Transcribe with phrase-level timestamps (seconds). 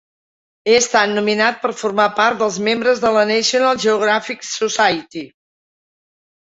[0.69, 5.27] He estat nominat per formar part dels membres de la National Geographic Society.